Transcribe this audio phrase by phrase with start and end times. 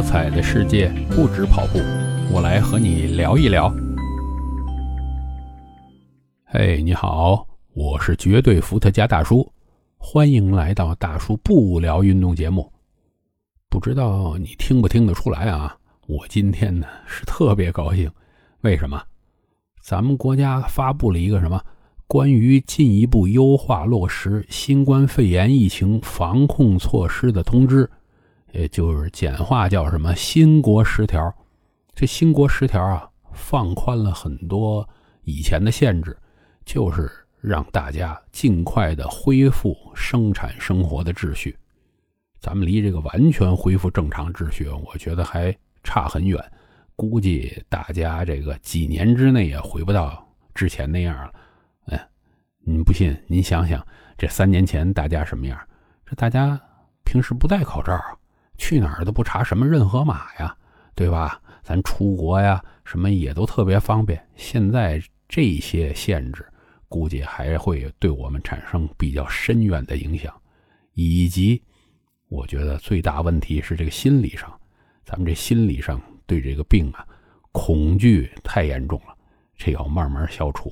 [0.00, 1.78] 多彩的世界不止跑步，
[2.32, 3.70] 我来和你聊一聊。
[6.46, 9.46] 嘿，你好，我是绝对伏特加大叔，
[9.98, 12.72] 欢迎来到大叔不聊运动节目。
[13.68, 15.76] 不知道你听不听得出来啊？
[16.06, 18.10] 我今天呢是特别高兴，
[18.62, 19.02] 为什么？
[19.82, 21.62] 咱们国家发布了一个什么
[22.06, 27.86] 关于进一步优化落实新冠肺炎疫情防控措施的通知。
[28.52, 31.32] 也就是简化叫什么“新国十条”，
[31.94, 34.88] 这“新国十条”啊，放宽了很多
[35.22, 36.16] 以前的限制，
[36.64, 37.10] 就是
[37.40, 41.56] 让大家尽快的恢复生产生活的秩序。
[42.40, 46.42] 咱们离这个完全恢复正常秩序，我觉得还差很远，
[46.96, 51.32] 估计大家这个几年之内也回不到之前那样了。
[51.86, 52.08] 哎，
[52.64, 53.16] 您不信？
[53.26, 53.86] 您想想，
[54.16, 55.58] 这三年前大家什么样？
[56.06, 56.60] 这大家
[57.04, 58.16] 平时不戴口罩啊。
[58.60, 60.54] 去哪儿都不查什么任何码呀，
[60.94, 61.40] 对吧？
[61.62, 64.22] 咱出国呀，什么也都特别方便。
[64.36, 66.46] 现在这些限制，
[66.86, 70.30] 估计还会对我们产生比较深远的影响。
[70.92, 71.62] 以及，
[72.28, 74.52] 我觉得最大问题是这个心理上，
[75.06, 77.06] 咱们这心理上对这个病啊，
[77.52, 79.16] 恐惧太严重了，
[79.56, 80.70] 这要慢慢消除。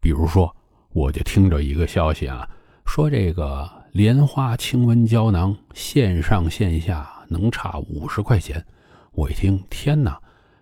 [0.00, 0.54] 比如说，
[0.90, 2.46] 我就听着一个消息啊，
[2.84, 3.81] 说这个。
[3.92, 8.64] 莲花清瘟胶囊线上线下能差五十块钱，
[9.10, 10.18] 我一听，天哪，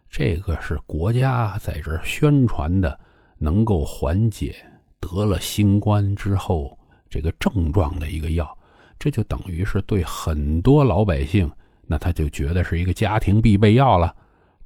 [0.08, 2.98] 这个是国家在这宣传的，
[3.38, 4.56] 能够缓解
[4.98, 6.76] 得了新冠之后
[7.08, 8.58] 这个症状的一个药，
[8.98, 11.48] 这就等于是对很多老百姓，
[11.86, 14.12] 那他就觉得是一个家庭必备药了。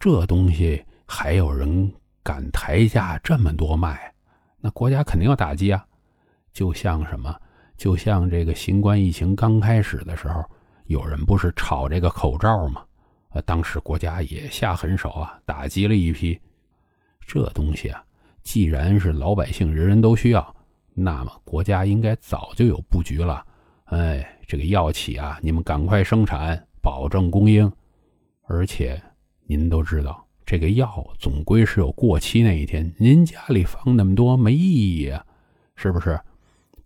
[0.01, 1.93] 这东西还有人
[2.23, 4.11] 敢抬价这么多卖，
[4.59, 5.85] 那国家肯定要打击啊！
[6.55, 7.39] 就像什么？
[7.77, 10.45] 就像这个新冠疫情刚开始的时候，
[10.87, 12.85] 有人不是炒这个口罩吗？
[13.31, 16.39] 呃，当时国家也下狠手啊，打击了一批。
[17.27, 18.05] 这东西啊，
[18.43, 20.55] 既然是老百姓人人都需要，
[20.93, 23.45] 那么国家应该早就有布局了。
[23.87, 27.71] 哎，这个药企啊，你们赶快生产，保证供应。
[28.47, 29.03] 而且
[29.47, 35.25] 您都知道，这个药总归是有过期那一天，您家里放那么多没意义啊，
[35.75, 36.21] 是不是？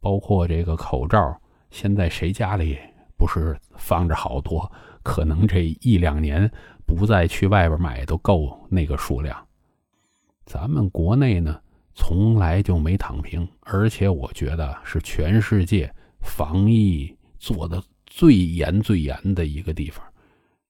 [0.01, 2.79] 包括这个口罩，现在谁家里
[3.17, 4.71] 不是放着好多？
[5.03, 6.51] 可能这一两年
[6.87, 9.47] 不再去外边买都够那个数量。
[10.45, 11.61] 咱们国内呢，
[11.95, 20.05] 从来就没躺平，而且我觉得是全世界防疫做的最严最严的一个地方。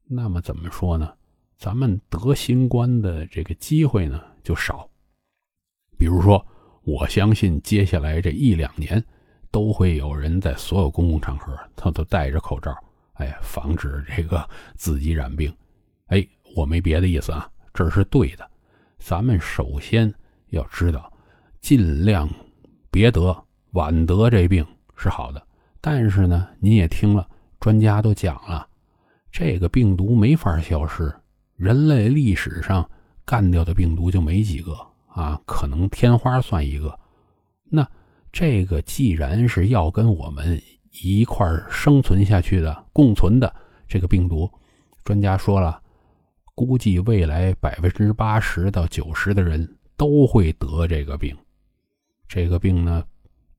[0.04, 1.12] 那么怎么说呢？
[1.56, 4.88] 咱们得新冠的这个机会呢就少。
[5.98, 6.46] 比如说，
[6.84, 9.04] 我相信接下来这一两年。
[9.50, 12.76] 都会有人在所有公共场合，他都戴着口罩，
[13.14, 15.52] 哎，防止这个自己染病。
[16.08, 18.48] 哎，我没别的意思啊，这是对的。
[18.98, 20.12] 咱们首先
[20.50, 21.10] 要知道，
[21.60, 22.28] 尽量
[22.90, 23.34] 别得，
[23.70, 24.66] 晚得这病
[24.96, 25.42] 是好的。
[25.80, 27.26] 但是呢，您也听了，
[27.58, 28.66] 专家都讲了，
[29.32, 31.14] 这个病毒没法消失，
[31.56, 32.88] 人类历史上
[33.24, 34.76] 干掉的病毒就没几个
[35.08, 36.98] 啊，可能天花算一个。
[37.64, 37.88] 那。
[38.30, 40.60] 这个既然是要跟我们
[41.02, 43.52] 一块儿生存下去的、共存的
[43.86, 44.50] 这个病毒，
[45.02, 45.80] 专家说了，
[46.54, 51.36] 估计未来百分之八十到九十的人都会得这个病。
[52.28, 53.02] 这个病呢，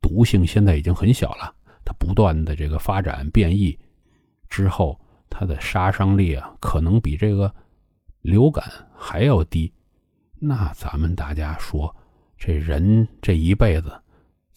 [0.01, 1.53] 毒性现在已经很小了，
[1.83, 3.77] 它不断的这个发展变异
[4.49, 7.51] 之后，它的杀伤力啊，可能比这个
[8.21, 8.63] 流感
[8.95, 9.73] 还要低。
[10.37, 11.93] 那咱们大家说，
[12.37, 13.91] 这人这一辈子。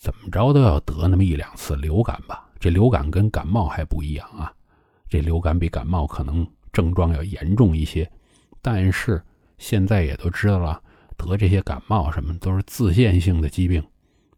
[0.03, 2.45] 怎么着都要得那么一两次流感吧？
[2.59, 4.53] 这流感跟感冒还不一样啊！
[5.09, 8.11] 这流感比感冒可能症状要严重一些，
[8.61, 9.23] 但是
[9.59, 10.83] 现在也都知道了，
[11.17, 13.81] 得这些感冒什么都是自限性的疾病，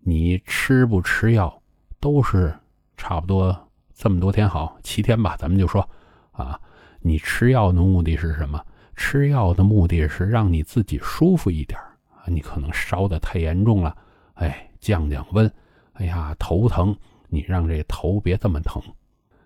[0.00, 1.62] 你吃不吃药
[1.98, 2.54] 都是
[2.98, 3.58] 差不多
[3.94, 5.88] 这么多天好七天吧，咱们就说
[6.32, 6.60] 啊，
[7.00, 8.62] 你吃药的目的是什么？
[8.96, 11.80] 吃药的目的是让你自己舒服一点
[12.10, 13.96] 啊，你可能烧的太严重了，
[14.34, 14.68] 哎。
[14.84, 15.50] 降降温，
[15.94, 16.94] 哎呀，头疼，
[17.28, 18.82] 你让这头别这么疼。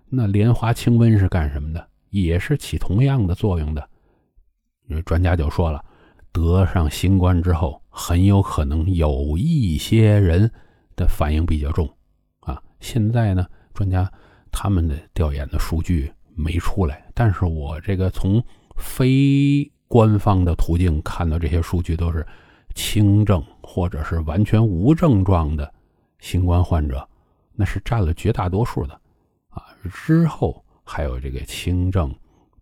[0.08, 1.88] 那莲花清瘟是干什么的？
[2.11, 3.88] 也是起同样的作用的。
[5.05, 5.81] 专家就说了，
[6.32, 10.50] 得上新冠之后，很有可能有一些人
[10.96, 11.88] 的反应比较重
[12.41, 12.61] 啊。
[12.81, 14.11] 现在呢，专家
[14.50, 18.43] 他们的调研的数据没出来，但是我这个从
[18.76, 22.26] 非官方的途径看到这些数据都是。
[22.79, 25.75] 轻症或者是完全无症状的
[26.21, 27.07] 新冠患者，
[27.53, 28.95] 那是占了绝大多数的，
[29.49, 32.15] 啊，之后还有这个轻症、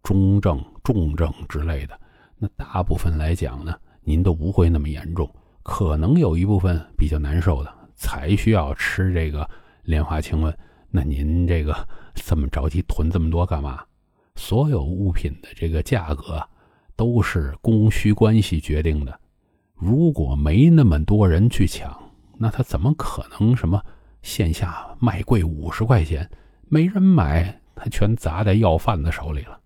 [0.02, 2.00] 中症、重症之类的，
[2.38, 5.30] 那大部分来讲呢，您都不会那么严重，
[5.62, 9.46] 可能有一部分比较难受的，才需要吃这个
[9.82, 10.50] 莲花清瘟。
[10.90, 13.84] 那您这个这么着急囤这么多干嘛？
[14.34, 16.42] 所有物品的这个价格
[16.96, 19.20] 都是供需关系决定的，
[19.76, 21.94] 如果没那么多人去抢，
[22.38, 23.80] 那他怎么可能什么
[24.22, 26.28] 线下卖贵五十块钱？
[26.68, 29.60] 没人买，他全砸在要饭的手里了。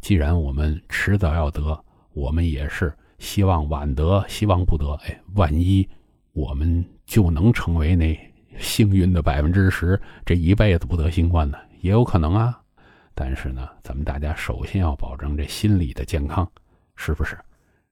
[0.00, 1.78] 既然我们迟早要得，
[2.14, 4.94] 我们也是希望晚得，希望不得。
[5.04, 5.86] 哎，万一
[6.32, 8.18] 我们就能成为那
[8.58, 12.58] 幸运的百分之十，这一辈子不得新冠呢，也有可能啊。
[13.14, 16.50] 但是呢，咱们大家首先要保证这心理的健康，
[16.96, 17.36] 是不是？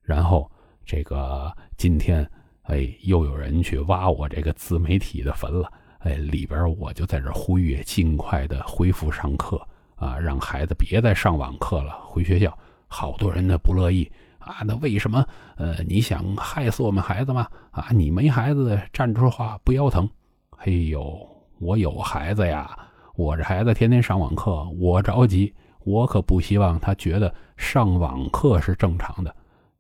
[0.00, 0.50] 然后
[0.87, 2.25] 这个今天，
[2.62, 5.71] 哎，又有人去挖我这个自媒体的坟了。
[5.99, 9.61] 哎，里边我就在这呼吁，尽快的恢复上课
[9.97, 12.56] 啊，让孩子别再上网课了，回学校。
[12.87, 15.27] 好多人呢不乐意啊，那为什么？
[15.56, 17.49] 呃，你想害死我们孩子吗？
[17.73, 20.09] 啊，你没孩子站着说话不腰疼？
[20.56, 21.29] 嘿呦，
[21.59, 22.79] 我有孩子呀，
[23.17, 29.35] 我这孩子天天上网课，我着急，我可不希望他觉得上网课是正常的。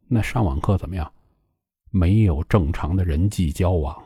[0.08, 1.12] 那上网课怎么样？
[1.90, 3.96] 没有正常的人际交往。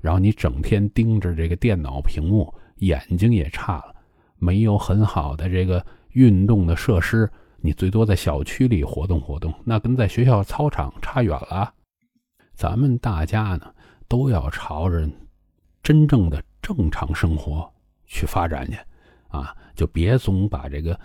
[0.00, 3.94] 然后你整天盯着这个电脑屏幕，眼睛也差了。
[4.36, 11.74] 没有很好的这个运动的设施，你最多在小区里活动活动，那跟在学校操场差远了。
[12.54, 13.74] 咱们大家呢，
[14.06, 15.08] 都要朝着
[15.82, 17.68] 真正的正常生活
[18.06, 18.78] 去发展去，
[19.28, 20.98] 啊，就别总把这个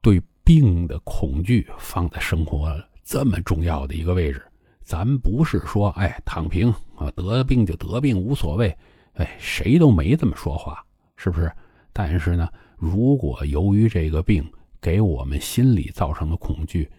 [0.00, 4.42] 对病的恐惧放在生活了这么重要的一个位置。
[4.82, 8.76] 咱不是说，哎，躺平啊，得病就得病，无所谓，
[9.14, 10.84] 哎，谁都没这么说话，
[11.16, 11.50] 是不是？
[11.92, 14.44] 但是呢，如果由于这个病
[14.80, 16.90] 给我们心理造成的恐惧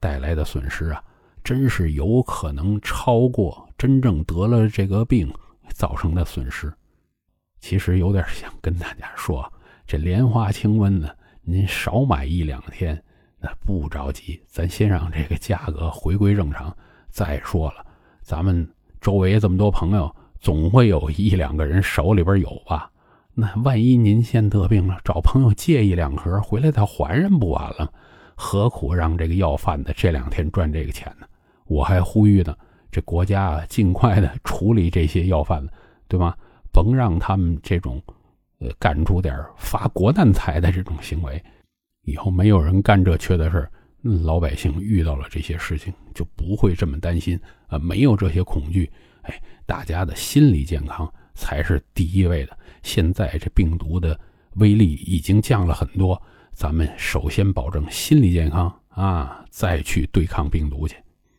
[0.00, 1.02] 带来的损失啊，
[1.44, 5.32] 真是有可能超过真正得了这个病
[5.72, 6.72] 造成的损失。
[7.60, 9.52] 其实有点想跟大家说，
[9.86, 11.08] 这莲花清瘟呢，
[11.42, 13.00] 您少买一两天，
[13.40, 16.74] 那不着急，咱先让这个价格回归正常。
[17.10, 17.84] 再说了，
[18.22, 18.68] 咱们
[19.00, 22.90] 周围这么多朋友，总会有一两个人手里边有吧？
[23.34, 27.92] 那万一您先得病了，找朋友借一两盒回来再还人不完了？
[28.34, 31.26] 何苦让这个要饭的这两天赚这个钱呢？
[31.66, 32.56] 我还呼吁呢，
[32.90, 35.72] 这国家啊，尽快的处理这些要饭的，
[36.08, 36.34] 对吗？
[36.72, 38.02] 甭让他们这种，
[38.58, 41.42] 呃，干出点发国难财的这种行为，
[42.06, 43.70] 以后没有人干这缺德事儿。
[44.22, 48.88] 老百姓遇到了这些事情就不会这么担心啊，没有这些恐惧，
[49.22, 52.56] 哎，大家的心理健康才是第一位的。
[52.84, 54.18] 现在这病毒的
[54.54, 56.20] 威力已经降了很多，
[56.52, 60.94] 咱们首先保证心理健康啊，再去对抗病毒去。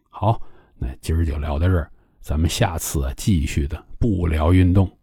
[0.09, 0.41] 好，
[0.77, 4.96] 那今儿就聊到这儿，咱们下次啊继续的不聊运动。